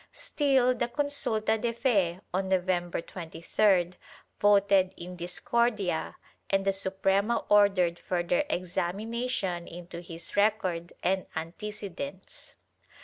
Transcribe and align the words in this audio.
Still 0.13 0.73
the 0.73 0.87
consulta 0.87 1.61
de 1.61 1.73
fe, 1.73 2.21
on 2.33 2.49
November 2.49 3.03
23d, 3.03 3.93
voted 4.39 4.95
in 4.97 5.15
discordia 5.15 6.15
and 6.49 6.65
the 6.65 6.73
Suprema 6.73 7.45
ordered 7.49 7.99
further 7.99 8.43
examination 8.49 9.67
into 9.67 9.99
his 10.01 10.35
record 10.35 10.93
and 11.03 11.27
antecedents. 11.35 12.55